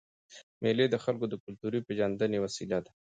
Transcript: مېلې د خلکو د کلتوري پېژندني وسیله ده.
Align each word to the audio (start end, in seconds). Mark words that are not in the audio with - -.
مېلې 0.61 0.85
د 0.89 0.95
خلکو 1.03 1.25
د 1.29 1.33
کلتوري 1.43 1.79
پېژندني 1.87 2.37
وسیله 2.45 2.79
ده. 2.85 2.91